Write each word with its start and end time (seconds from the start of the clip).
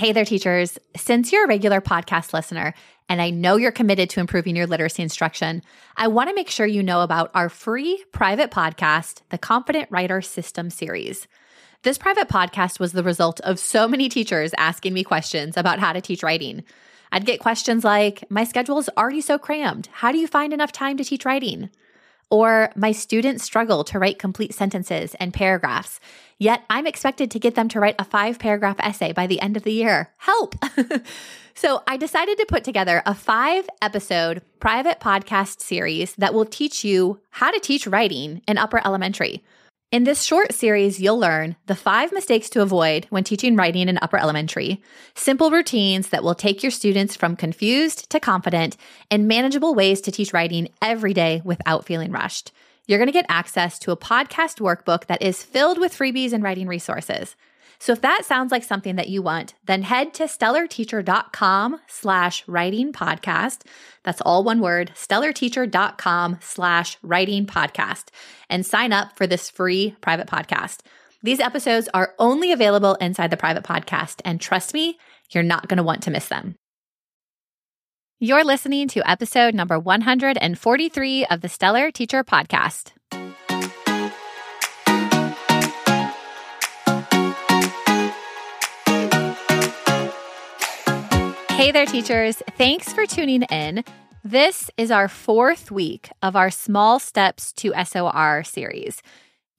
Hey 0.00 0.12
there, 0.12 0.24
teachers. 0.24 0.78
Since 0.96 1.30
you're 1.30 1.44
a 1.44 1.46
regular 1.46 1.82
podcast 1.82 2.32
listener, 2.32 2.72
and 3.10 3.20
I 3.20 3.28
know 3.28 3.56
you're 3.56 3.70
committed 3.70 4.08
to 4.08 4.20
improving 4.20 4.56
your 4.56 4.66
literacy 4.66 5.02
instruction, 5.02 5.60
I 5.94 6.08
want 6.08 6.30
to 6.30 6.34
make 6.34 6.48
sure 6.48 6.64
you 6.64 6.82
know 6.82 7.02
about 7.02 7.30
our 7.34 7.50
free 7.50 8.02
private 8.10 8.50
podcast, 8.50 9.20
the 9.28 9.36
Confident 9.36 9.90
Writer 9.90 10.22
System 10.22 10.70
series. 10.70 11.28
This 11.82 11.98
private 11.98 12.28
podcast 12.28 12.80
was 12.80 12.92
the 12.92 13.02
result 13.02 13.40
of 13.40 13.58
so 13.58 13.86
many 13.86 14.08
teachers 14.08 14.54
asking 14.56 14.94
me 14.94 15.04
questions 15.04 15.58
about 15.58 15.80
how 15.80 15.92
to 15.92 16.00
teach 16.00 16.22
writing. 16.22 16.64
I'd 17.12 17.26
get 17.26 17.38
questions 17.38 17.84
like, 17.84 18.24
My 18.30 18.44
schedule 18.44 18.78
is 18.78 18.88
already 18.96 19.20
so 19.20 19.36
crammed. 19.36 19.90
How 19.92 20.12
do 20.12 20.18
you 20.18 20.26
find 20.26 20.54
enough 20.54 20.72
time 20.72 20.96
to 20.96 21.04
teach 21.04 21.26
writing? 21.26 21.68
Or, 22.30 22.70
My 22.76 22.92
students 22.92 23.44
struggle 23.44 23.82
to 23.84 23.98
write 23.98 24.18
complete 24.18 24.54
sentences 24.54 25.14
and 25.16 25.34
paragraphs. 25.34 25.98
Yet 26.38 26.62
I'm 26.70 26.86
expected 26.86 27.30
to 27.32 27.38
get 27.38 27.54
them 27.54 27.68
to 27.68 27.80
write 27.80 27.96
a 27.98 28.04
five 28.04 28.38
paragraph 28.38 28.76
essay 28.78 29.12
by 29.12 29.26
the 29.26 29.40
end 29.40 29.56
of 29.56 29.64
the 29.64 29.72
year. 29.72 30.10
Help! 30.16 30.54
so 31.54 31.82
I 31.86 31.96
decided 31.96 32.38
to 32.38 32.46
put 32.46 32.64
together 32.64 33.02
a 33.04 33.14
five 33.14 33.68
episode 33.82 34.42
private 34.58 35.00
podcast 35.00 35.60
series 35.60 36.14
that 36.14 36.32
will 36.32 36.46
teach 36.46 36.84
you 36.84 37.20
how 37.30 37.50
to 37.50 37.60
teach 37.60 37.86
writing 37.86 38.42
in 38.48 38.56
upper 38.56 38.80
elementary. 38.84 39.42
In 39.92 40.04
this 40.04 40.22
short 40.22 40.54
series, 40.54 41.00
you'll 41.00 41.18
learn 41.18 41.56
the 41.66 41.74
five 41.74 42.12
mistakes 42.12 42.48
to 42.50 42.62
avoid 42.62 43.06
when 43.10 43.24
teaching 43.24 43.56
writing 43.56 43.88
in 43.88 43.98
upper 44.00 44.18
elementary, 44.18 44.80
simple 45.16 45.50
routines 45.50 46.10
that 46.10 46.22
will 46.22 46.36
take 46.36 46.62
your 46.62 46.70
students 46.70 47.16
from 47.16 47.34
confused 47.34 48.08
to 48.10 48.20
confident, 48.20 48.76
and 49.10 49.26
manageable 49.26 49.74
ways 49.74 50.00
to 50.02 50.12
teach 50.12 50.32
writing 50.32 50.68
every 50.80 51.12
day 51.12 51.42
without 51.44 51.86
feeling 51.86 52.12
rushed 52.12 52.52
you're 52.90 52.98
going 52.98 53.06
to 53.06 53.12
get 53.12 53.26
access 53.28 53.78
to 53.78 53.92
a 53.92 53.96
podcast 53.96 54.58
workbook 54.58 55.06
that 55.06 55.22
is 55.22 55.44
filled 55.44 55.78
with 55.78 55.96
freebies 55.96 56.32
and 56.32 56.42
writing 56.42 56.66
resources. 56.66 57.36
So 57.80 57.92
if 57.92 58.02
that 58.02 58.26
sounds 58.26 58.52
like 58.52 58.62
something 58.62 58.96
that 58.96 59.08
you 59.08 59.22
want, 59.22 59.54
then 59.64 59.82
head 59.82 60.12
to 60.14 60.24
stellarteacher.com 60.24 61.80
slash 61.88 62.46
writing 62.46 62.92
podcast. 62.92 63.62
That's 64.04 64.20
all 64.20 64.44
one 64.44 64.60
word, 64.60 64.92
stellarteacher.com 64.94 66.38
slash 66.42 66.98
writing 67.02 67.46
podcast 67.46 68.08
and 68.50 68.66
sign 68.66 68.92
up 68.92 69.16
for 69.16 69.26
this 69.26 69.48
free 69.48 69.96
private 70.02 70.26
podcast. 70.26 70.80
These 71.22 71.40
episodes 71.40 71.88
are 71.94 72.14
only 72.18 72.52
available 72.52 72.96
inside 72.96 73.30
the 73.30 73.38
private 73.38 73.64
podcast. 73.64 74.20
And 74.26 74.40
trust 74.40 74.74
me, 74.74 74.98
you're 75.30 75.42
not 75.42 75.68
going 75.68 75.78
to 75.78 75.82
want 75.82 76.02
to 76.02 76.10
miss 76.10 76.28
them. 76.28 76.56
You're 78.18 78.44
listening 78.44 78.88
to 78.88 79.10
episode 79.10 79.54
number 79.54 79.78
143 79.78 81.24
of 81.26 81.40
the 81.40 81.48
Stellar 81.48 81.90
Teacher 81.90 82.22
Podcast. 82.22 82.92
Hey 91.60 91.72
there, 91.72 91.84
teachers. 91.84 92.42
Thanks 92.56 92.90
for 92.90 93.04
tuning 93.04 93.42
in. 93.42 93.84
This 94.24 94.70
is 94.78 94.90
our 94.90 95.08
fourth 95.08 95.70
week 95.70 96.08
of 96.22 96.34
our 96.34 96.50
Small 96.50 96.98
Steps 96.98 97.52
to 97.52 97.74
SOR 97.84 98.44
series. 98.44 99.02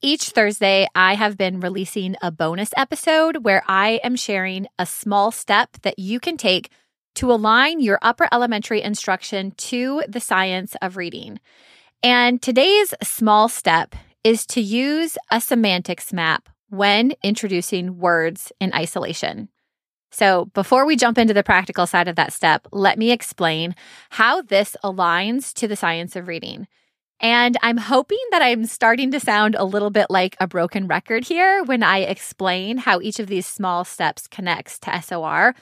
Each 0.00 0.30
Thursday, 0.30 0.88
I 0.96 1.14
have 1.14 1.38
been 1.38 1.60
releasing 1.60 2.16
a 2.20 2.32
bonus 2.32 2.70
episode 2.76 3.44
where 3.44 3.62
I 3.68 4.00
am 4.02 4.16
sharing 4.16 4.66
a 4.80 4.84
small 4.84 5.30
step 5.30 5.76
that 5.82 5.96
you 5.96 6.18
can 6.18 6.36
take 6.36 6.72
to 7.14 7.30
align 7.30 7.78
your 7.78 8.00
upper 8.02 8.26
elementary 8.32 8.82
instruction 8.82 9.52
to 9.52 10.02
the 10.08 10.18
science 10.18 10.74
of 10.82 10.96
reading. 10.96 11.38
And 12.02 12.42
today's 12.42 12.94
small 13.04 13.48
step 13.48 13.94
is 14.24 14.44
to 14.46 14.60
use 14.60 15.16
a 15.30 15.40
semantics 15.40 16.12
map 16.12 16.48
when 16.68 17.12
introducing 17.22 17.98
words 17.98 18.50
in 18.58 18.74
isolation. 18.74 19.50
So, 20.12 20.44
before 20.52 20.84
we 20.84 20.94
jump 20.96 21.16
into 21.16 21.32
the 21.32 21.42
practical 21.42 21.86
side 21.86 22.06
of 22.06 22.16
that 22.16 22.34
step, 22.34 22.68
let 22.70 22.98
me 22.98 23.10
explain 23.10 23.74
how 24.10 24.42
this 24.42 24.76
aligns 24.84 25.54
to 25.54 25.66
the 25.66 25.74
science 25.74 26.16
of 26.16 26.28
reading. 26.28 26.68
And 27.18 27.56
I'm 27.62 27.78
hoping 27.78 28.18
that 28.30 28.42
I'm 28.42 28.66
starting 28.66 29.10
to 29.12 29.20
sound 29.20 29.54
a 29.54 29.64
little 29.64 29.90
bit 29.90 30.08
like 30.10 30.36
a 30.38 30.46
broken 30.46 30.86
record 30.86 31.24
here 31.24 31.64
when 31.64 31.82
I 31.82 32.00
explain 32.00 32.76
how 32.76 33.00
each 33.00 33.20
of 33.20 33.28
these 33.28 33.46
small 33.46 33.84
steps 33.84 34.26
connects 34.26 34.78
to 34.80 35.00
SOR. 35.00 35.54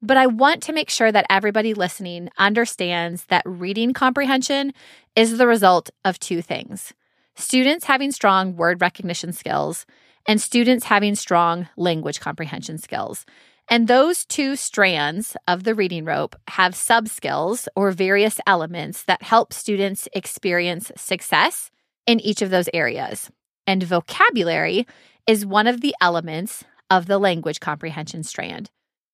But 0.00 0.16
I 0.16 0.28
want 0.28 0.62
to 0.64 0.72
make 0.72 0.90
sure 0.90 1.10
that 1.10 1.26
everybody 1.28 1.74
listening 1.74 2.28
understands 2.38 3.24
that 3.24 3.42
reading 3.44 3.94
comprehension 3.94 4.74
is 5.16 5.38
the 5.38 5.46
result 5.48 5.90
of 6.04 6.20
two 6.20 6.40
things 6.40 6.92
students 7.34 7.86
having 7.86 8.12
strong 8.12 8.56
word 8.56 8.80
recognition 8.80 9.32
skills 9.32 9.86
and 10.26 10.40
students 10.40 10.84
having 10.84 11.14
strong 11.14 11.68
language 11.76 12.20
comprehension 12.20 12.78
skills. 12.78 13.24
And 13.70 13.86
those 13.86 14.24
two 14.24 14.56
strands 14.56 15.36
of 15.46 15.64
the 15.64 15.74
reading 15.74 16.04
rope 16.04 16.34
have 16.48 16.74
sub 16.74 17.06
skills 17.08 17.68
or 17.76 17.90
various 17.90 18.40
elements 18.46 19.02
that 19.04 19.22
help 19.22 19.52
students 19.52 20.08
experience 20.14 20.90
success 20.96 21.70
in 22.06 22.18
each 22.20 22.40
of 22.40 22.48
those 22.50 22.70
areas. 22.72 23.30
And 23.66 23.82
vocabulary 23.82 24.86
is 25.26 25.44
one 25.44 25.66
of 25.66 25.82
the 25.82 25.94
elements 26.00 26.64
of 26.88 27.06
the 27.06 27.18
language 27.18 27.60
comprehension 27.60 28.22
strand. 28.22 28.70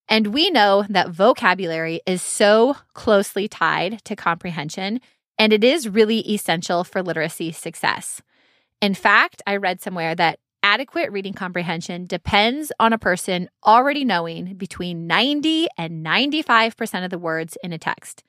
And 0.09 0.29
we 0.29 0.51
know 0.51 0.85
that 0.89 1.09
vocabulary 1.09 2.01
is 2.07 2.23
so 2.23 2.77
closely 2.93 3.49
tied 3.49 4.05
to 4.05 4.15
comprehension, 4.15 5.01
and 5.39 5.53
it 5.53 5.65
is 5.65 5.89
really 5.89 6.21
essential 6.33 6.85
for 6.85 7.03
literacy 7.03 7.51
success. 7.51 8.23
In 8.81 8.95
fact, 8.95 9.43
I 9.47 9.57
read 9.57 9.81
somewhere 9.81 10.15
that 10.15 10.39
adequate 10.65 11.13
reading 11.13 11.35
comprehension 11.35 12.07
depends 12.07 12.73
on 12.81 12.95
a 12.95 12.99
person 12.99 13.51
already 13.65 14.03
knowing 14.03 14.55
between 14.55 15.07
90 15.07 15.69
and 15.77 16.05
95% 16.05 17.05
of 17.05 17.11
the 17.11 17.19
words 17.19 17.59
in 17.63 17.73
a 17.75 17.79
text. 17.79 18.25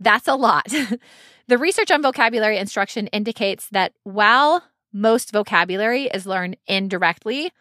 That's 0.00 0.26
a 0.26 0.34
lot. 0.34 0.66
the 1.46 1.58
research 1.58 1.92
on 1.92 2.02
vocabulary 2.02 2.58
instruction 2.58 3.06
indicates 3.08 3.68
that 3.68 3.92
while 4.02 4.64
most 4.92 5.30
vocabulary 5.30 6.06
is 6.06 6.26
learned 6.26 6.56
indirectly, 6.66 7.52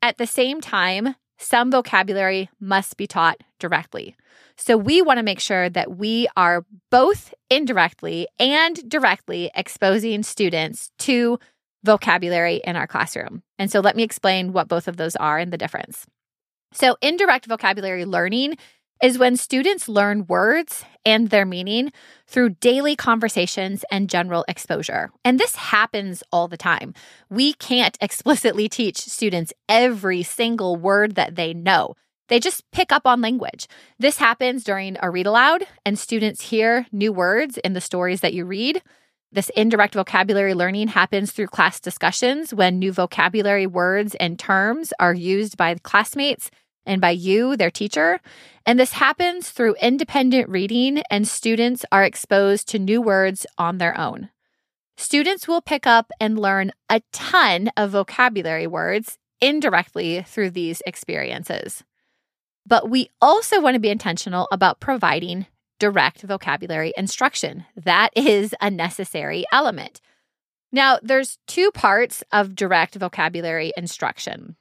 at 0.00 0.16
the 0.16 0.28
same 0.28 0.60
time, 0.60 1.16
some 1.36 1.72
vocabulary 1.72 2.48
must 2.60 2.96
be 2.96 3.08
taught 3.08 3.40
directly. 3.58 4.14
So 4.56 4.76
we 4.76 5.02
want 5.02 5.18
to 5.18 5.24
make 5.24 5.40
sure 5.40 5.68
that 5.70 5.96
we 5.96 6.28
are 6.36 6.64
both 6.90 7.34
indirectly 7.50 8.28
and 8.38 8.88
directly 8.88 9.50
exposing 9.56 10.22
students 10.22 10.92
to 11.00 11.40
vocabulary 11.82 12.60
in 12.64 12.76
our 12.76 12.86
classroom. 12.86 13.42
And 13.58 13.70
so 13.70 13.80
let 13.80 13.96
me 13.96 14.02
explain 14.02 14.52
what 14.52 14.68
both 14.68 14.88
of 14.88 14.96
those 14.96 15.16
are 15.16 15.38
and 15.38 15.52
the 15.52 15.58
difference. 15.58 16.06
So, 16.72 16.96
indirect 17.00 17.46
vocabulary 17.46 18.04
learning 18.04 18.56
is 19.02 19.18
when 19.18 19.36
students 19.36 19.88
learn 19.88 20.26
words 20.26 20.84
and 21.04 21.28
their 21.28 21.44
meaning 21.44 21.92
through 22.26 22.50
daily 22.50 22.96
conversations 22.96 23.84
and 23.90 24.08
general 24.08 24.44
exposure. 24.48 25.10
And 25.24 25.38
this 25.38 25.56
happens 25.56 26.22
all 26.32 26.48
the 26.48 26.56
time. 26.56 26.94
We 27.28 27.52
can't 27.52 27.96
explicitly 28.02 28.68
teach 28.68 28.98
students 28.98 29.52
every 29.68 30.22
single 30.22 30.76
word 30.76 31.14
that 31.14 31.36
they 31.36 31.54
know. 31.54 31.94
They 32.28 32.40
just 32.40 32.68
pick 32.72 32.90
up 32.90 33.06
on 33.06 33.20
language. 33.20 33.68
This 33.98 34.18
happens 34.18 34.64
during 34.64 34.96
a 35.00 35.10
read 35.10 35.26
aloud, 35.26 35.64
and 35.84 35.96
students 35.96 36.42
hear 36.42 36.86
new 36.90 37.12
words 37.12 37.56
in 37.58 37.72
the 37.72 37.80
stories 37.80 38.20
that 38.20 38.34
you 38.34 38.44
read. 38.44 38.82
This 39.36 39.50
indirect 39.50 39.92
vocabulary 39.92 40.54
learning 40.54 40.88
happens 40.88 41.30
through 41.30 41.48
class 41.48 41.78
discussions 41.78 42.54
when 42.54 42.78
new 42.78 42.90
vocabulary 42.90 43.66
words 43.66 44.14
and 44.14 44.38
terms 44.38 44.94
are 44.98 45.12
used 45.12 45.58
by 45.58 45.74
classmates 45.74 46.50
and 46.86 47.02
by 47.02 47.10
you, 47.10 47.54
their 47.54 47.70
teacher. 47.70 48.20
And 48.64 48.80
this 48.80 48.92
happens 48.92 49.50
through 49.50 49.74
independent 49.74 50.48
reading, 50.48 51.02
and 51.10 51.28
students 51.28 51.84
are 51.92 52.02
exposed 52.02 52.66
to 52.68 52.78
new 52.78 53.02
words 53.02 53.44
on 53.58 53.76
their 53.76 54.00
own. 54.00 54.30
Students 54.96 55.46
will 55.46 55.60
pick 55.60 55.86
up 55.86 56.10
and 56.18 56.38
learn 56.38 56.72
a 56.88 57.02
ton 57.12 57.68
of 57.76 57.90
vocabulary 57.90 58.66
words 58.66 59.18
indirectly 59.42 60.22
through 60.22 60.52
these 60.52 60.80
experiences. 60.86 61.84
But 62.64 62.88
we 62.88 63.10
also 63.20 63.60
want 63.60 63.74
to 63.74 63.80
be 63.80 63.90
intentional 63.90 64.48
about 64.50 64.80
providing 64.80 65.44
direct 65.78 66.22
vocabulary 66.22 66.92
instruction. 66.96 67.64
That 67.76 68.10
is 68.14 68.54
a 68.60 68.70
necessary 68.70 69.44
element. 69.52 70.00
Now, 70.72 70.98
there's 71.02 71.38
two 71.46 71.70
parts 71.70 72.24
of 72.32 72.54
direct 72.54 72.96
vocabulary 72.96 73.72
instruction. 73.76 74.56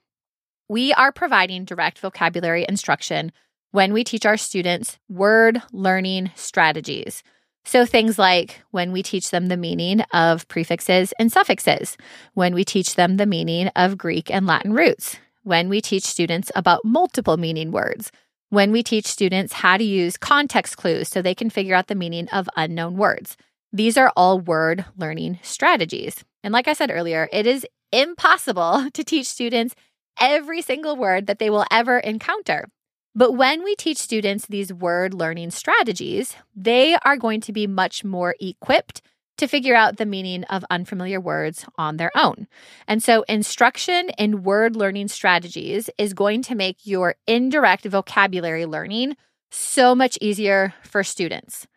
We 0.69 0.93
are 0.93 1.11
providing 1.11 1.65
direct 1.65 1.99
vocabulary 1.99 2.65
instruction 2.67 3.31
when 3.71 3.91
we 3.91 4.03
teach 4.03 4.25
our 4.25 4.37
students 4.37 4.97
word 5.09 5.61
learning 5.71 6.31
strategies. 6.35 7.23
So, 7.65 7.85
things 7.85 8.19
like 8.19 8.61
when 8.71 8.91
we 8.91 9.01
teach 9.01 9.31
them 9.31 9.47
the 9.47 9.57
meaning 9.57 10.01
of 10.13 10.47
prefixes 10.47 11.13
and 11.19 11.31
suffixes, 11.31 11.97
when 12.35 12.53
we 12.53 12.63
teach 12.63 12.95
them 12.95 13.17
the 13.17 13.25
meaning 13.25 13.69
of 13.75 13.97
Greek 13.97 14.29
and 14.29 14.45
Latin 14.45 14.73
roots, 14.73 15.17
when 15.43 15.67
we 15.67 15.81
teach 15.81 16.03
students 16.03 16.51
about 16.55 16.85
multiple 16.85 17.37
meaning 17.37 17.71
words, 17.71 18.11
when 18.49 18.71
we 18.71 18.83
teach 18.83 19.05
students 19.05 19.53
how 19.53 19.77
to 19.77 19.83
use 19.83 20.17
context 20.17 20.77
clues 20.77 21.09
so 21.09 21.21
they 21.21 21.35
can 21.35 21.49
figure 21.49 21.75
out 21.75 21.87
the 21.87 21.95
meaning 21.95 22.27
of 22.29 22.49
unknown 22.55 22.97
words. 22.97 23.37
These 23.73 23.97
are 23.97 24.11
all 24.15 24.39
word 24.39 24.85
learning 24.97 25.39
strategies. 25.41 26.23
And 26.43 26.53
like 26.53 26.67
I 26.67 26.73
said 26.73 26.91
earlier, 26.91 27.27
it 27.33 27.45
is 27.45 27.65
impossible 27.91 28.89
to 28.93 29.03
teach 29.03 29.27
students 29.27 29.75
every 30.19 30.61
single 30.61 30.95
word 30.95 31.27
that 31.27 31.39
they 31.39 31.49
will 31.49 31.65
ever 31.71 31.99
encounter. 31.99 32.69
But 33.13 33.33
when 33.33 33.63
we 33.63 33.75
teach 33.75 33.97
students 33.97 34.45
these 34.45 34.73
word 34.73 35.13
learning 35.13 35.51
strategies, 35.51 36.35
they 36.55 36.97
are 37.03 37.17
going 37.17 37.41
to 37.41 37.53
be 37.53 37.65
much 37.65 38.03
more 38.03 38.35
equipped 38.39 39.01
to 39.37 39.47
figure 39.47 39.75
out 39.75 39.97
the 39.97 40.05
meaning 40.05 40.43
of 40.45 40.65
unfamiliar 40.69 41.19
words 41.19 41.65
on 41.77 41.97
their 41.97 42.11
own. 42.15 42.47
And 42.87 43.03
so, 43.03 43.23
instruction 43.23 44.09
in 44.17 44.43
word 44.43 44.75
learning 44.75 45.09
strategies 45.09 45.89
is 45.97 46.13
going 46.13 46.41
to 46.43 46.55
make 46.55 46.85
your 46.85 47.15
indirect 47.27 47.85
vocabulary 47.85 48.65
learning 48.65 49.15
so 49.51 49.95
much 49.95 50.17
easier 50.21 50.73
for 50.83 51.03
students. 51.03 51.67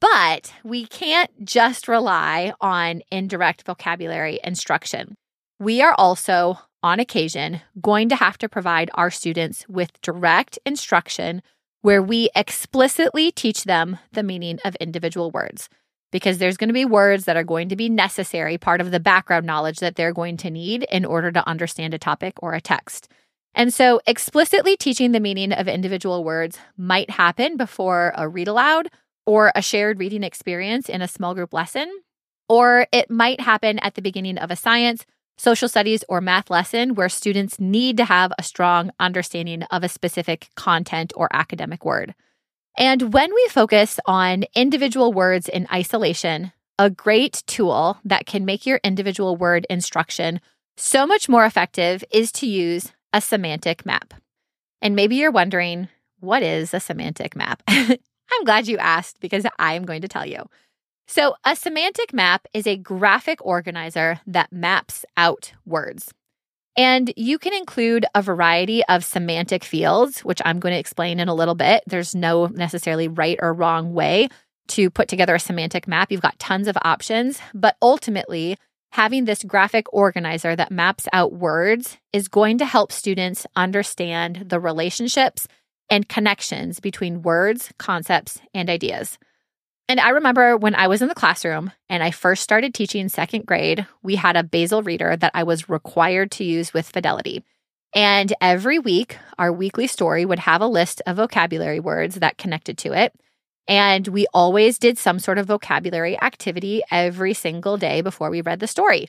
But 0.00 0.52
we 0.64 0.86
can't 0.86 1.30
just 1.44 1.86
rely 1.86 2.52
on 2.60 3.02
indirect 3.12 3.64
vocabulary 3.64 4.40
instruction. 4.42 5.16
We 5.60 5.80
are 5.80 5.94
also, 5.96 6.58
on 6.82 6.98
occasion, 6.98 7.60
going 7.80 8.08
to 8.08 8.16
have 8.16 8.36
to 8.38 8.48
provide 8.48 8.90
our 8.94 9.12
students 9.12 9.64
with 9.68 10.00
direct 10.02 10.58
instruction 10.66 11.40
where 11.82 12.02
we 12.02 12.30
explicitly 12.34 13.30
teach 13.30 13.64
them 13.64 13.98
the 14.12 14.22
meaning 14.24 14.58
of 14.64 14.74
individual 14.76 15.30
words. 15.30 15.68
Because 16.12 16.38
there's 16.38 16.56
going 16.56 16.68
to 16.68 16.74
be 16.74 16.84
words 16.84 17.24
that 17.24 17.36
are 17.36 17.42
going 17.42 17.68
to 17.70 17.76
be 17.76 17.88
necessary, 17.88 18.56
part 18.56 18.80
of 18.80 18.92
the 18.92 19.00
background 19.00 19.46
knowledge 19.46 19.78
that 19.78 19.96
they're 19.96 20.12
going 20.12 20.36
to 20.36 20.50
need 20.50 20.84
in 20.84 21.04
order 21.04 21.32
to 21.32 21.48
understand 21.48 21.94
a 21.94 21.98
topic 21.98 22.34
or 22.40 22.54
a 22.54 22.60
text. 22.60 23.08
And 23.54 23.74
so, 23.74 24.00
explicitly 24.06 24.76
teaching 24.76 25.12
the 25.12 25.20
meaning 25.20 25.52
of 25.52 25.68
individual 25.68 26.22
words 26.24 26.58
might 26.76 27.10
happen 27.10 27.56
before 27.56 28.12
a 28.16 28.28
read 28.28 28.48
aloud 28.48 28.88
or 29.26 29.52
a 29.54 29.62
shared 29.62 29.98
reading 29.98 30.22
experience 30.22 30.88
in 30.88 31.02
a 31.02 31.08
small 31.08 31.34
group 31.34 31.52
lesson, 31.52 31.90
or 32.48 32.86
it 32.92 33.10
might 33.10 33.40
happen 33.40 33.78
at 33.80 33.94
the 33.94 34.02
beginning 34.02 34.38
of 34.38 34.50
a 34.50 34.56
science, 34.56 35.04
social 35.36 35.68
studies, 35.68 36.04
or 36.08 36.20
math 36.20 36.50
lesson 36.50 36.94
where 36.94 37.08
students 37.08 37.60
need 37.60 37.96
to 37.96 38.04
have 38.04 38.32
a 38.38 38.42
strong 38.42 38.90
understanding 38.98 39.62
of 39.64 39.84
a 39.84 39.88
specific 39.88 40.48
content 40.56 41.12
or 41.16 41.28
academic 41.32 41.84
word. 41.84 42.14
And 42.76 43.12
when 43.12 43.34
we 43.34 43.48
focus 43.48 44.00
on 44.06 44.44
individual 44.54 45.12
words 45.12 45.48
in 45.48 45.66
isolation, 45.72 46.52
a 46.78 46.90
great 46.90 47.42
tool 47.46 47.98
that 48.04 48.26
can 48.26 48.44
make 48.44 48.66
your 48.66 48.80
individual 48.82 49.36
word 49.36 49.66
instruction 49.68 50.40
so 50.76 51.06
much 51.06 51.28
more 51.28 51.44
effective 51.44 52.02
is 52.10 52.32
to 52.32 52.46
use 52.46 52.92
a 53.12 53.20
semantic 53.20 53.84
map. 53.84 54.14
And 54.80 54.96
maybe 54.96 55.16
you're 55.16 55.30
wondering, 55.30 55.88
what 56.20 56.42
is 56.42 56.72
a 56.72 56.80
semantic 56.80 57.36
map? 57.36 57.62
I'm 57.68 58.44
glad 58.44 58.68
you 58.68 58.78
asked 58.78 59.20
because 59.20 59.46
I 59.58 59.74
am 59.74 59.84
going 59.84 60.02
to 60.02 60.08
tell 60.08 60.24
you. 60.26 60.48
So, 61.06 61.34
a 61.44 61.54
semantic 61.54 62.14
map 62.14 62.46
is 62.54 62.66
a 62.66 62.76
graphic 62.76 63.44
organizer 63.44 64.20
that 64.26 64.52
maps 64.52 65.04
out 65.16 65.52
words. 65.66 66.12
And 66.76 67.12
you 67.16 67.38
can 67.38 67.52
include 67.52 68.06
a 68.14 68.22
variety 68.22 68.82
of 68.86 69.04
semantic 69.04 69.62
fields, 69.62 70.20
which 70.20 70.40
I'm 70.44 70.58
going 70.58 70.72
to 70.72 70.78
explain 70.78 71.20
in 71.20 71.28
a 71.28 71.34
little 71.34 71.54
bit. 71.54 71.82
There's 71.86 72.14
no 72.14 72.46
necessarily 72.46 73.08
right 73.08 73.38
or 73.42 73.52
wrong 73.52 73.92
way 73.92 74.28
to 74.68 74.88
put 74.88 75.08
together 75.08 75.34
a 75.34 75.40
semantic 75.40 75.86
map. 75.86 76.10
You've 76.10 76.22
got 76.22 76.38
tons 76.38 76.68
of 76.68 76.78
options, 76.82 77.40
but 77.52 77.76
ultimately, 77.82 78.56
having 78.92 79.24
this 79.24 79.44
graphic 79.44 79.92
organizer 79.92 80.56
that 80.56 80.70
maps 80.70 81.08
out 81.12 81.32
words 81.32 81.98
is 82.12 82.28
going 82.28 82.58
to 82.58 82.64
help 82.64 82.92
students 82.92 83.46
understand 83.56 84.44
the 84.48 84.60
relationships 84.60 85.48
and 85.90 86.08
connections 86.08 86.80
between 86.80 87.22
words, 87.22 87.70
concepts, 87.78 88.40
and 88.54 88.70
ideas. 88.70 89.18
And 89.92 90.00
I 90.00 90.08
remember 90.08 90.56
when 90.56 90.74
I 90.74 90.88
was 90.88 91.02
in 91.02 91.08
the 91.08 91.14
classroom 91.14 91.70
and 91.90 92.02
I 92.02 92.12
first 92.12 92.42
started 92.42 92.72
teaching 92.72 93.10
second 93.10 93.44
grade, 93.44 93.86
we 94.02 94.16
had 94.16 94.38
a 94.38 94.42
basal 94.42 94.82
reader 94.82 95.18
that 95.18 95.32
I 95.34 95.42
was 95.42 95.68
required 95.68 96.30
to 96.30 96.44
use 96.44 96.72
with 96.72 96.88
fidelity. 96.88 97.44
And 97.94 98.32
every 98.40 98.78
week, 98.78 99.18
our 99.38 99.52
weekly 99.52 99.86
story 99.86 100.24
would 100.24 100.38
have 100.38 100.62
a 100.62 100.66
list 100.66 101.02
of 101.06 101.18
vocabulary 101.18 101.78
words 101.78 102.14
that 102.14 102.38
connected 102.38 102.78
to 102.78 102.94
it. 102.94 103.12
And 103.68 104.08
we 104.08 104.26
always 104.32 104.78
did 104.78 104.96
some 104.96 105.18
sort 105.18 105.36
of 105.36 105.44
vocabulary 105.44 106.18
activity 106.22 106.80
every 106.90 107.34
single 107.34 107.76
day 107.76 108.00
before 108.00 108.30
we 108.30 108.40
read 108.40 108.60
the 108.60 108.66
story. 108.66 109.08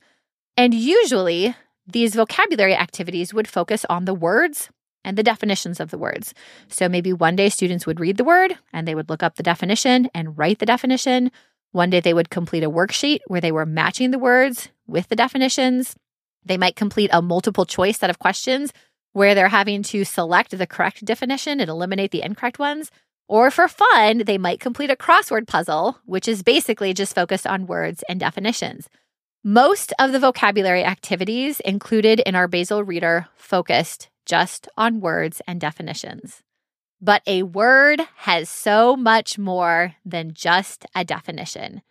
And 0.58 0.74
usually, 0.74 1.56
these 1.88 2.14
vocabulary 2.14 2.76
activities 2.76 3.34
would 3.34 3.48
focus 3.48 3.86
on 3.90 4.04
the 4.04 4.14
words 4.14 4.68
and 5.04 5.18
the 5.18 5.24
definitions 5.24 5.80
of 5.80 5.92
the 5.92 5.98
words. 5.98 6.34
So 6.68 6.88
maybe 6.88 7.14
one 7.14 7.36
day 7.36 7.50
students 7.50 7.86
would 7.86 8.00
read 8.00 8.18
the 8.18 8.24
word 8.24 8.58
and 8.72 8.88
they 8.88 8.96
would 8.96 9.10
look 9.10 9.24
up 9.24 9.36
the 9.36 9.44
definition 9.44 10.10
and 10.14 10.38
write 10.38 10.60
the 10.60 10.66
definition. 10.66 11.32
One 11.72 11.90
day 11.90 12.00
they 12.00 12.14
would 12.14 12.30
complete 12.30 12.64
a 12.64 12.70
worksheet 12.70 13.20
where 13.28 13.42
they 13.42 13.52
were 13.52 13.66
matching 13.66 14.12
the 14.12 14.20
words 14.20 14.70
with 14.88 15.10
the 15.10 15.16
definitions. 15.16 15.96
They 16.46 16.58
might 16.58 16.76
complete 16.76 17.10
a 17.14 17.22
multiple 17.22 17.66
choice 17.66 18.00
set 18.00 18.10
of 18.10 18.20
questions 18.20 18.72
where 19.14 19.36
they're 19.36 19.48
having 19.48 19.84
to 19.84 20.04
select 20.04 20.58
the 20.58 20.68
correct 20.68 21.06
definition 21.06 21.60
and 21.60 21.70
eliminate 21.70 22.12
the 22.12 22.24
incorrect 22.24 22.60
ones. 22.60 22.92
Or 23.28 23.50
for 23.50 23.68
fun, 23.68 24.20
they 24.20 24.38
might 24.38 24.60
complete 24.60 24.92
a 24.92 24.96
crossword 24.96 25.48
puzzle, 25.48 25.98
which 26.06 26.28
is 26.28 26.44
basically 26.44 26.94
just 26.94 27.16
focused 27.16 27.48
on 27.48 27.68
words 27.68 28.04
and 28.10 28.20
definitions. 28.20 28.90
Most 29.44 29.94
of 30.00 30.12
the 30.12 30.20
vocabulary 30.20 30.84
activities 30.84 31.60
included 31.62 32.20
in 32.22 32.36
our 32.36 32.48
Basal 32.48 32.84
Reader 32.84 33.28
focused 33.36 34.10
just 34.26 34.68
on 34.78 35.02
words 35.02 35.42
and 35.48 35.60
definitions. 35.60 36.44
But 37.02 37.22
a 37.28 37.44
word 37.44 38.02
has 38.18 38.50
so 38.50 38.96
much 38.96 39.38
more 39.38 39.96
than 40.06 40.34
just 40.34 40.86
a 40.96 41.04
definition. 41.04 41.82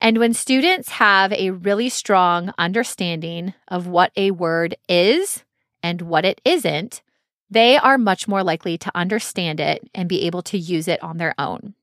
And 0.00 0.18
when 0.18 0.34
students 0.34 0.90
have 0.90 1.32
a 1.32 1.50
really 1.50 1.88
strong 1.88 2.52
understanding 2.58 3.54
of 3.68 3.86
what 3.86 4.12
a 4.16 4.30
word 4.32 4.76
is 4.88 5.44
and 5.82 6.02
what 6.02 6.24
it 6.24 6.40
isn't, 6.44 7.02
they 7.50 7.76
are 7.76 7.98
much 7.98 8.26
more 8.26 8.42
likely 8.42 8.76
to 8.78 8.90
understand 8.94 9.60
it 9.60 9.88
and 9.94 10.08
be 10.08 10.22
able 10.22 10.42
to 10.42 10.58
use 10.58 10.88
it 10.88 11.02
on 11.02 11.18
their 11.18 11.34
own. 11.38 11.74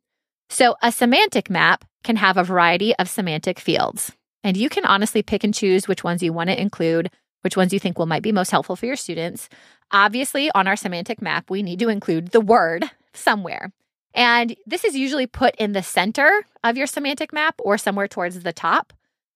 So, 0.49 0.75
a 0.81 0.91
semantic 0.91 1.49
map 1.49 1.85
can 2.03 2.17
have 2.17 2.35
a 2.35 2.43
variety 2.43 2.93
of 2.95 3.09
semantic 3.09 3.59
fields, 3.59 4.11
and 4.43 4.57
you 4.57 4.69
can 4.69 4.85
honestly 4.85 5.23
pick 5.23 5.43
and 5.43 5.53
choose 5.53 5.87
which 5.87 6.03
ones 6.03 6.21
you 6.21 6.33
want 6.33 6.49
to 6.49 6.61
include 6.61 7.09
which 7.41 7.57
ones 7.57 7.73
you 7.73 7.79
think 7.79 7.97
will 7.97 8.05
might 8.05 8.21
be 8.21 8.31
most 8.31 8.51
helpful 8.51 8.75
for 8.75 8.85
your 8.85 8.95
students. 8.95 9.49
Obviously, 9.91 10.49
on 10.51 10.67
our 10.67 10.75
semantic 10.75 11.21
map, 11.21 11.49
we 11.49 11.63
need 11.63 11.79
to 11.79 11.89
include 11.89 12.29
the 12.29 12.41
word 12.41 12.89
somewhere. 13.13 13.71
And 14.13 14.55
this 14.65 14.83
is 14.83 14.95
usually 14.95 15.27
put 15.27 15.55
in 15.55 15.73
the 15.73 15.83
center 15.83 16.45
of 16.63 16.77
your 16.77 16.87
semantic 16.87 17.33
map 17.33 17.55
or 17.59 17.77
somewhere 17.77 18.07
towards 18.07 18.39
the 18.39 18.53
top. 18.53 18.93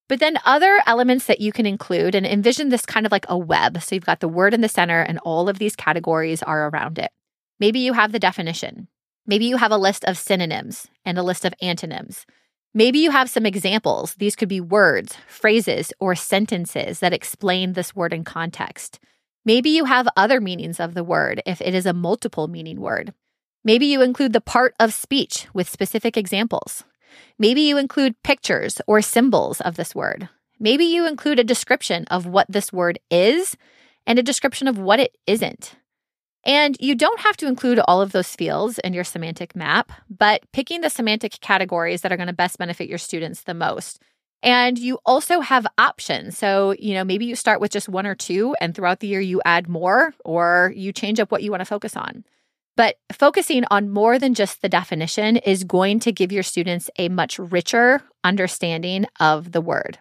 But 0.07 0.19
then 0.19 0.37
other 0.45 0.81
elements 0.85 1.25
that 1.25 1.41
you 1.41 1.51
can 1.51 1.65
include 1.65 2.13
and 2.13 2.25
envision 2.25 2.69
this 2.69 2.85
kind 2.85 3.05
of 3.05 3.11
like 3.11 3.25
a 3.27 3.37
web. 3.37 3.81
So 3.81 3.95
you've 3.95 4.05
got 4.05 4.19
the 4.19 4.27
word 4.27 4.53
in 4.53 4.61
the 4.61 4.69
center 4.69 5.01
and 5.01 5.19
all 5.19 5.49
of 5.49 5.57
these 5.57 5.75
categories 5.75 6.43
are 6.43 6.69
around 6.69 6.99
it. 6.99 7.11
Maybe 7.59 7.79
you 7.79 7.93
have 7.93 8.11
the 8.11 8.19
definition. 8.19 8.87
Maybe 9.25 9.45
you 9.45 9.57
have 9.57 9.71
a 9.71 9.77
list 9.77 10.03
of 10.05 10.17
synonyms 10.17 10.87
and 11.03 11.17
a 11.17 11.23
list 11.23 11.45
of 11.45 11.53
antonyms. 11.61 12.25
Maybe 12.73 12.99
you 12.99 13.09
have 13.11 13.29
some 13.29 13.45
examples. 13.45 14.15
These 14.15 14.35
could 14.35 14.49
be 14.49 14.61
words, 14.61 15.15
phrases, 15.27 15.91
or 15.99 16.13
sentences 16.13 16.99
that 16.99 17.13
explain 17.13 17.73
this 17.73 17.95
word 17.95 18.13
in 18.13 18.23
context. 18.23 18.99
Maybe 19.45 19.69
you 19.69 19.85
have 19.85 20.07
other 20.17 20.41
meanings 20.41 20.79
of 20.79 20.95
the 20.95 21.03
word 21.03 21.41
if 21.45 21.61
it 21.61 21.75
is 21.75 21.85
a 21.85 21.93
multiple 21.93 22.47
meaning 22.47 22.81
word. 22.81 23.13
Maybe 23.63 23.85
you 23.85 24.01
include 24.01 24.33
the 24.33 24.41
part 24.41 24.73
of 24.79 24.91
speech 24.91 25.47
with 25.53 25.69
specific 25.69 26.17
examples. 26.17 26.83
Maybe 27.37 27.61
you 27.61 27.77
include 27.77 28.21
pictures 28.23 28.81
or 28.87 29.01
symbols 29.01 29.61
of 29.61 29.75
this 29.75 29.93
word. 29.93 30.29
Maybe 30.59 30.85
you 30.85 31.07
include 31.07 31.39
a 31.39 31.43
description 31.43 32.05
of 32.05 32.25
what 32.25 32.47
this 32.49 32.73
word 32.73 32.97
is 33.11 33.55
and 34.07 34.17
a 34.17 34.23
description 34.23 34.67
of 34.67 34.79
what 34.79 34.99
it 34.99 35.15
isn't. 35.27 35.75
And 36.43 36.75
you 36.79 36.95
don't 36.95 37.19
have 37.21 37.37
to 37.37 37.47
include 37.47 37.79
all 37.79 38.01
of 38.01 38.11
those 38.11 38.35
fields 38.35 38.79
in 38.79 38.93
your 38.93 39.03
semantic 39.03 39.55
map, 39.55 39.91
but 40.09 40.43
picking 40.53 40.81
the 40.81 40.89
semantic 40.89 41.39
categories 41.39 42.01
that 42.01 42.11
are 42.11 42.17
going 42.17 42.27
to 42.27 42.33
best 42.33 42.57
benefit 42.57 42.89
your 42.89 42.99
students 42.99 43.43
the 43.43 43.53
most. 43.53 44.01
And 44.43 44.77
you 44.77 44.99
also 45.05 45.39
have 45.39 45.65
options. 45.77 46.37
So, 46.37 46.75
you 46.77 46.93
know, 46.93 47.03
maybe 47.03 47.25
you 47.25 47.35
start 47.35 47.59
with 47.59 47.71
just 47.71 47.89
one 47.89 48.05
or 48.05 48.15
two, 48.15 48.55
and 48.61 48.75
throughout 48.75 48.99
the 48.99 49.07
year 49.07 49.19
you 49.19 49.41
add 49.43 49.67
more, 49.67 50.13
or 50.23 50.71
you 50.75 50.91
change 50.91 51.19
up 51.19 51.31
what 51.31 51.41
you 51.41 51.51
want 51.51 51.61
to 51.61 51.65
focus 51.65 51.95
on. 51.95 52.23
But 52.77 52.97
focusing 53.11 53.63
on 53.71 53.89
more 53.89 54.19
than 54.19 54.33
just 54.33 54.61
the 54.61 54.69
definition 54.69 55.37
is 55.37 55.63
going 55.63 55.99
to 56.01 56.11
give 56.11 56.31
your 56.31 56.43
students 56.43 56.89
a 56.97 57.09
much 57.09 57.39
richer 57.39 58.01
understanding 58.23 59.05
of 59.19 59.51
the 59.51 59.61
word. 59.61 59.97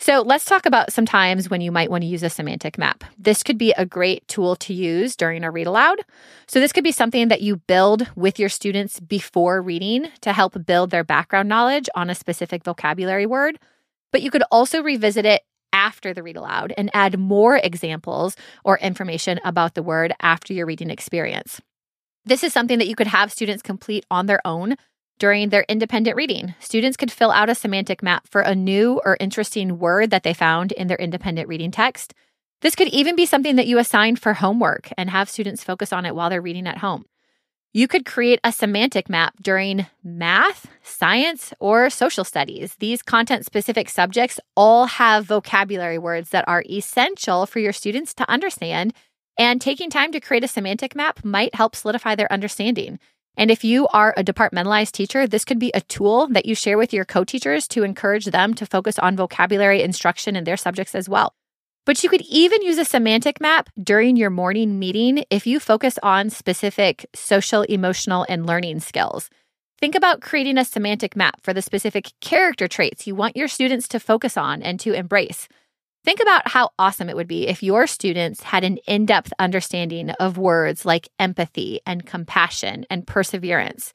So 0.00 0.22
let's 0.22 0.44
talk 0.44 0.64
about 0.64 0.92
some 0.92 1.06
times 1.06 1.50
when 1.50 1.60
you 1.60 1.72
might 1.72 1.90
want 1.90 2.02
to 2.02 2.08
use 2.08 2.22
a 2.22 2.30
semantic 2.30 2.78
map. 2.78 3.02
This 3.18 3.42
could 3.42 3.58
be 3.58 3.72
a 3.72 3.84
great 3.84 4.26
tool 4.28 4.54
to 4.56 4.72
use 4.72 5.16
during 5.16 5.42
a 5.42 5.50
read 5.50 5.66
aloud. 5.66 6.00
So 6.46 6.60
this 6.60 6.72
could 6.72 6.84
be 6.84 6.92
something 6.92 7.28
that 7.28 7.42
you 7.42 7.56
build 7.56 8.08
with 8.14 8.38
your 8.38 8.48
students 8.48 9.00
before 9.00 9.60
reading 9.60 10.08
to 10.20 10.32
help 10.32 10.64
build 10.64 10.90
their 10.90 11.02
background 11.02 11.48
knowledge 11.48 11.88
on 11.96 12.10
a 12.10 12.14
specific 12.14 12.62
vocabulary 12.62 13.26
word. 13.26 13.58
But 14.12 14.22
you 14.22 14.30
could 14.30 14.44
also 14.52 14.82
revisit 14.82 15.26
it 15.26 15.42
after 15.72 16.14
the 16.14 16.22
read 16.22 16.36
aloud 16.36 16.72
and 16.78 16.90
add 16.94 17.18
more 17.18 17.56
examples 17.56 18.36
or 18.64 18.78
information 18.78 19.40
about 19.44 19.74
the 19.74 19.82
word 19.82 20.14
after 20.22 20.52
your 20.52 20.66
reading 20.66 20.90
experience. 20.90 21.60
This 22.24 22.44
is 22.44 22.52
something 22.52 22.78
that 22.78 22.88
you 22.88 22.94
could 22.94 23.08
have 23.08 23.32
students 23.32 23.62
complete 23.62 24.06
on 24.10 24.26
their 24.26 24.40
own 24.46 24.76
during 25.18 25.48
their 25.48 25.64
independent 25.68 26.16
reading. 26.16 26.54
Students 26.60 26.96
could 26.96 27.12
fill 27.12 27.30
out 27.30 27.50
a 27.50 27.54
semantic 27.54 28.02
map 28.02 28.26
for 28.28 28.40
a 28.40 28.54
new 28.54 29.00
or 29.04 29.16
interesting 29.20 29.78
word 29.78 30.10
that 30.10 30.22
they 30.22 30.34
found 30.34 30.72
in 30.72 30.86
their 30.86 30.96
independent 30.96 31.48
reading 31.48 31.70
text. 31.70 32.14
This 32.60 32.74
could 32.74 32.88
even 32.88 33.16
be 33.16 33.26
something 33.26 33.56
that 33.56 33.66
you 33.66 33.78
assign 33.78 34.16
for 34.16 34.34
homework 34.34 34.90
and 34.96 35.10
have 35.10 35.28
students 35.28 35.62
focus 35.62 35.92
on 35.92 36.04
it 36.06 36.14
while 36.14 36.30
they're 36.30 36.42
reading 36.42 36.66
at 36.66 36.78
home. 36.78 37.04
You 37.74 37.86
could 37.86 38.06
create 38.06 38.40
a 38.42 38.50
semantic 38.50 39.10
map 39.10 39.34
during 39.42 39.86
math, 40.02 40.66
science, 40.82 41.52
or 41.60 41.90
social 41.90 42.24
studies. 42.24 42.74
These 42.80 43.02
content 43.02 43.44
specific 43.44 43.90
subjects 43.90 44.40
all 44.56 44.86
have 44.86 45.26
vocabulary 45.26 45.98
words 45.98 46.30
that 46.30 46.48
are 46.48 46.64
essential 46.68 47.44
for 47.44 47.58
your 47.58 47.74
students 47.74 48.14
to 48.14 48.28
understand, 48.28 48.94
and 49.38 49.60
taking 49.60 49.90
time 49.90 50.12
to 50.12 50.20
create 50.20 50.42
a 50.42 50.48
semantic 50.48 50.96
map 50.96 51.24
might 51.24 51.54
help 51.54 51.76
solidify 51.76 52.14
their 52.14 52.32
understanding. 52.32 52.98
And 53.38 53.52
if 53.52 53.62
you 53.62 53.86
are 53.88 54.12
a 54.16 54.24
departmentalized 54.24 54.90
teacher, 54.90 55.24
this 55.24 55.44
could 55.44 55.60
be 55.60 55.70
a 55.72 55.80
tool 55.82 56.26
that 56.32 56.44
you 56.44 56.56
share 56.56 56.76
with 56.76 56.92
your 56.92 57.04
co 57.04 57.22
teachers 57.22 57.68
to 57.68 57.84
encourage 57.84 58.24
them 58.26 58.52
to 58.54 58.66
focus 58.66 58.98
on 58.98 59.16
vocabulary 59.16 59.80
instruction 59.80 60.34
in 60.34 60.42
their 60.42 60.56
subjects 60.56 60.96
as 60.96 61.08
well. 61.08 61.32
But 61.86 62.02
you 62.02 62.10
could 62.10 62.22
even 62.22 62.62
use 62.62 62.78
a 62.78 62.84
semantic 62.84 63.40
map 63.40 63.70
during 63.80 64.16
your 64.16 64.28
morning 64.28 64.80
meeting 64.80 65.24
if 65.30 65.46
you 65.46 65.60
focus 65.60 66.00
on 66.02 66.30
specific 66.30 67.06
social, 67.14 67.62
emotional, 67.62 68.26
and 68.28 68.44
learning 68.44 68.80
skills. 68.80 69.30
Think 69.80 69.94
about 69.94 70.20
creating 70.20 70.58
a 70.58 70.64
semantic 70.64 71.14
map 71.14 71.40
for 71.40 71.54
the 71.54 71.62
specific 71.62 72.10
character 72.20 72.66
traits 72.66 73.06
you 73.06 73.14
want 73.14 73.36
your 73.36 73.46
students 73.46 73.86
to 73.88 74.00
focus 74.00 74.36
on 74.36 74.62
and 74.64 74.80
to 74.80 74.92
embrace. 74.92 75.46
Think 76.08 76.20
about 76.20 76.48
how 76.48 76.70
awesome 76.78 77.10
it 77.10 77.16
would 77.16 77.28
be 77.28 77.48
if 77.48 77.62
your 77.62 77.86
students 77.86 78.42
had 78.42 78.64
an 78.64 78.78
in 78.86 79.04
depth 79.04 79.30
understanding 79.38 80.08
of 80.08 80.38
words 80.38 80.86
like 80.86 81.10
empathy 81.18 81.80
and 81.84 82.06
compassion 82.06 82.86
and 82.88 83.06
perseverance. 83.06 83.92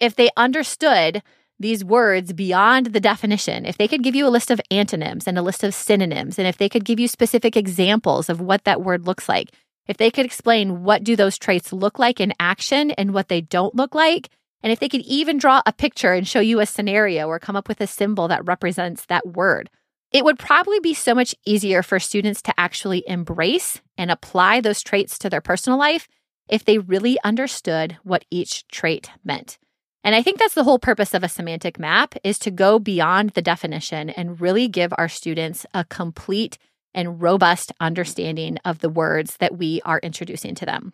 If 0.00 0.16
they 0.16 0.30
understood 0.38 1.22
these 1.58 1.84
words 1.84 2.32
beyond 2.32 2.86
the 2.86 2.98
definition, 2.98 3.66
if 3.66 3.76
they 3.76 3.88
could 3.88 4.02
give 4.02 4.14
you 4.14 4.26
a 4.26 4.32
list 4.32 4.50
of 4.50 4.58
antonyms 4.70 5.26
and 5.26 5.36
a 5.36 5.42
list 5.42 5.62
of 5.62 5.74
synonyms, 5.74 6.38
and 6.38 6.48
if 6.48 6.56
they 6.56 6.70
could 6.70 6.86
give 6.86 6.98
you 6.98 7.06
specific 7.06 7.58
examples 7.58 8.30
of 8.30 8.40
what 8.40 8.64
that 8.64 8.80
word 8.80 9.06
looks 9.06 9.28
like, 9.28 9.50
if 9.86 9.98
they 9.98 10.10
could 10.10 10.24
explain 10.24 10.82
what 10.82 11.04
do 11.04 11.14
those 11.14 11.36
traits 11.36 11.74
look 11.74 11.98
like 11.98 12.20
in 12.20 12.32
action 12.40 12.90
and 12.92 13.12
what 13.12 13.28
they 13.28 13.42
don't 13.42 13.74
look 13.74 13.94
like, 13.94 14.30
and 14.62 14.72
if 14.72 14.80
they 14.80 14.88
could 14.88 15.02
even 15.02 15.36
draw 15.36 15.60
a 15.66 15.74
picture 15.74 16.14
and 16.14 16.26
show 16.26 16.40
you 16.40 16.60
a 16.60 16.64
scenario 16.64 17.26
or 17.26 17.38
come 17.38 17.54
up 17.54 17.68
with 17.68 17.82
a 17.82 17.86
symbol 17.86 18.28
that 18.28 18.46
represents 18.46 19.04
that 19.04 19.26
word, 19.26 19.68
it 20.12 20.24
would 20.24 20.38
probably 20.38 20.80
be 20.80 20.94
so 20.94 21.14
much 21.14 21.34
easier 21.46 21.82
for 21.82 22.00
students 22.00 22.42
to 22.42 22.54
actually 22.58 23.04
embrace 23.06 23.80
and 23.96 24.10
apply 24.10 24.60
those 24.60 24.82
traits 24.82 25.18
to 25.18 25.30
their 25.30 25.40
personal 25.40 25.78
life 25.78 26.08
if 26.48 26.64
they 26.64 26.78
really 26.78 27.18
understood 27.22 27.96
what 28.02 28.24
each 28.30 28.66
trait 28.68 29.10
meant. 29.24 29.58
And 30.02 30.14
I 30.14 30.22
think 30.22 30.38
that's 30.38 30.54
the 30.54 30.64
whole 30.64 30.78
purpose 30.78 31.14
of 31.14 31.22
a 31.22 31.28
semantic 31.28 31.78
map 31.78 32.14
is 32.24 32.38
to 32.40 32.50
go 32.50 32.78
beyond 32.78 33.30
the 33.30 33.42
definition 33.42 34.10
and 34.10 34.40
really 34.40 34.66
give 34.66 34.92
our 34.96 35.08
students 35.08 35.66
a 35.74 35.84
complete 35.84 36.58
and 36.94 37.22
robust 37.22 37.72
understanding 37.80 38.58
of 38.64 38.80
the 38.80 38.88
words 38.88 39.36
that 39.36 39.56
we 39.56 39.80
are 39.84 40.00
introducing 40.00 40.54
to 40.56 40.66
them. 40.66 40.92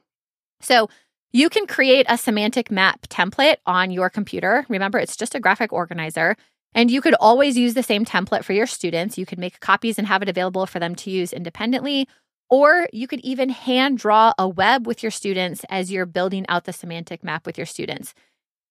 So, 0.61 0.89
you 1.33 1.51
can 1.51 1.67
create 1.67 2.07
a 2.09 2.17
semantic 2.17 2.71
map 2.71 3.09
template 3.09 3.57
on 3.67 3.91
your 3.91 4.09
computer. 4.09 4.65
Remember, 4.69 4.99
it's 4.99 5.17
just 5.17 5.35
a 5.35 5.41
graphic 5.41 5.73
organizer. 5.73 6.37
And 6.77 6.91
you 6.91 7.01
could 7.01 7.15
always 7.15 7.57
use 7.57 7.73
the 7.73 7.83
same 7.83 8.05
template 8.05 8.45
for 8.45 8.53
your 8.53 8.67
students. 8.67 9.17
You 9.17 9.25
could 9.25 9.39
make 9.39 9.61
copies 9.61 9.99
and 9.99 10.07
have 10.07 10.21
it 10.21 10.29
available 10.29 10.67
for 10.67 10.79
them 10.79 10.95
to 10.97 11.11
use 11.11 11.33
independently. 11.33 12.07
Or 12.51 12.87
you 12.93 13.09
could 13.09 13.21
even 13.21 13.49
hand 13.49 13.97
draw 13.97 14.35
a 14.39 14.47
web 14.47 14.87
with 14.87 15.03
your 15.03 15.11
students 15.11 15.65
as 15.71 15.91
you're 15.91 16.05
building 16.05 16.45
out 16.51 16.65
the 16.65 16.75
semantic 16.75 17.25
map 17.25 17.47
with 17.47 17.57
your 17.57 17.67
students. 17.67 18.15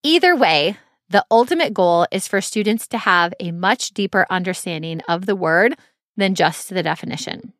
Either 0.04 0.36
way, 0.36 0.78
the 1.10 1.26
ultimate 1.32 1.74
goal 1.74 2.06
is 2.12 2.28
for 2.28 2.42
students 2.42 2.88
to 2.90 3.00
have 3.00 3.34
a 3.40 3.52
much 3.52 3.90
deeper 3.90 4.28
understanding 4.30 5.02
of 5.10 5.26
the 5.26 5.36
word 5.36 5.76
than 6.16 6.36
just 6.36 6.70
the 6.70 6.84
definition. 6.84 7.54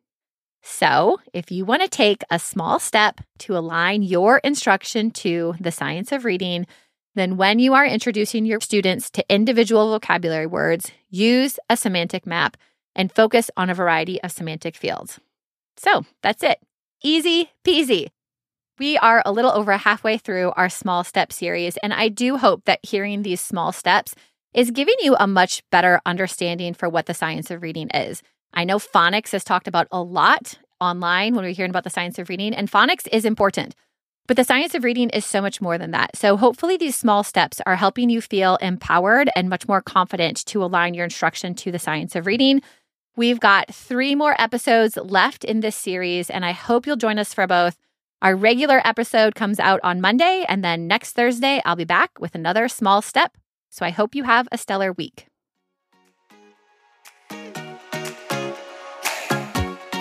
So, 0.62 1.18
if 1.32 1.50
you 1.50 1.64
want 1.64 1.82
to 1.82 1.88
take 1.88 2.22
a 2.30 2.38
small 2.38 2.78
step 2.78 3.20
to 3.40 3.56
align 3.56 4.02
your 4.02 4.38
instruction 4.38 5.10
to 5.12 5.54
the 5.60 5.70
science 5.70 6.12
of 6.12 6.24
reading, 6.24 6.66
then 7.16 7.38
when 7.38 7.58
you 7.58 7.72
are 7.72 7.86
introducing 7.86 8.44
your 8.44 8.60
students 8.60 9.10
to 9.10 9.24
individual 9.28 9.90
vocabulary 9.90 10.46
words, 10.46 10.92
use 11.08 11.58
a 11.70 11.76
semantic 11.76 12.26
map 12.26 12.58
and 12.94 13.10
focus 13.10 13.50
on 13.56 13.70
a 13.70 13.74
variety 13.74 14.22
of 14.22 14.30
semantic 14.30 14.76
fields. 14.76 15.18
So, 15.78 16.04
that's 16.22 16.42
it. 16.42 16.58
Easy 17.02 17.50
peasy. 17.64 18.08
We 18.78 18.98
are 18.98 19.22
a 19.24 19.32
little 19.32 19.50
over 19.50 19.72
halfway 19.78 20.18
through 20.18 20.52
our 20.56 20.68
small 20.68 21.04
step 21.04 21.32
series, 21.32 21.78
and 21.78 21.94
I 21.94 22.08
do 22.08 22.36
hope 22.36 22.66
that 22.66 22.84
hearing 22.84 23.22
these 23.22 23.40
small 23.40 23.72
steps 23.72 24.14
is 24.52 24.70
giving 24.70 24.96
you 25.00 25.16
a 25.18 25.26
much 25.26 25.62
better 25.70 26.00
understanding 26.04 26.74
for 26.74 26.88
what 26.88 27.06
the 27.06 27.14
science 27.14 27.50
of 27.50 27.62
reading 27.62 27.88
is. 27.94 28.22
I 28.52 28.64
know 28.64 28.78
phonics 28.78 29.32
is 29.32 29.44
talked 29.44 29.68
about 29.68 29.88
a 29.90 30.02
lot 30.02 30.58
online 30.80 31.34
when 31.34 31.44
we're 31.44 31.54
hearing 31.54 31.70
about 31.70 31.84
the 31.84 31.90
science 31.90 32.18
of 32.18 32.28
reading, 32.28 32.54
and 32.54 32.70
phonics 32.70 33.08
is 33.10 33.24
important. 33.24 33.74
But 34.26 34.36
the 34.36 34.44
science 34.44 34.74
of 34.74 34.82
reading 34.82 35.10
is 35.10 35.24
so 35.24 35.40
much 35.40 35.60
more 35.60 35.78
than 35.78 35.92
that. 35.92 36.16
So, 36.16 36.36
hopefully, 36.36 36.76
these 36.76 36.96
small 36.96 37.22
steps 37.22 37.60
are 37.64 37.76
helping 37.76 38.10
you 38.10 38.20
feel 38.20 38.56
empowered 38.56 39.30
and 39.36 39.48
much 39.48 39.68
more 39.68 39.80
confident 39.80 40.44
to 40.46 40.64
align 40.64 40.94
your 40.94 41.04
instruction 41.04 41.54
to 41.56 41.70
the 41.70 41.78
science 41.78 42.16
of 42.16 42.26
reading. 42.26 42.62
We've 43.16 43.40
got 43.40 43.72
three 43.74 44.14
more 44.14 44.40
episodes 44.40 44.96
left 44.96 45.44
in 45.44 45.60
this 45.60 45.76
series, 45.76 46.28
and 46.28 46.44
I 46.44 46.52
hope 46.52 46.86
you'll 46.86 46.96
join 46.96 47.18
us 47.18 47.32
for 47.32 47.46
both. 47.46 47.76
Our 48.20 48.34
regular 48.34 48.80
episode 48.84 49.34
comes 49.34 49.60
out 49.60 49.80
on 49.82 50.00
Monday, 50.00 50.44
and 50.48 50.64
then 50.64 50.86
next 50.86 51.12
Thursday, 51.12 51.62
I'll 51.64 51.76
be 51.76 51.84
back 51.84 52.18
with 52.18 52.34
another 52.34 52.68
small 52.68 53.02
step. 53.02 53.36
So 53.70 53.86
I 53.86 53.90
hope 53.90 54.14
you 54.14 54.24
have 54.24 54.48
a 54.50 54.58
stellar 54.58 54.92
week. 54.92 55.28